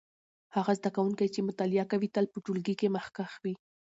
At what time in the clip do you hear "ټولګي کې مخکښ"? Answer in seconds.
2.45-3.31